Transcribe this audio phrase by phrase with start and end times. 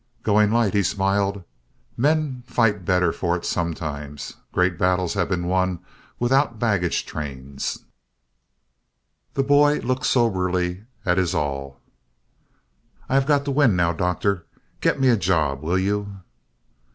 [0.23, 1.43] "Going light," he smiled.
[1.95, 4.33] "Men fight better for it sometimes.
[4.51, 5.77] Great battles have been won
[6.17, 7.85] without baggage trains."
[9.35, 11.79] The boy looked soberly at his all.
[13.09, 14.47] "I have got to win now, Doctor.
[14.79, 16.21] Get me a job, will you?"